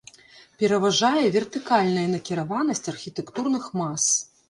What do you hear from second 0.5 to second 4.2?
Пераважае вертыкальная накіраванасць архітэктурных мас.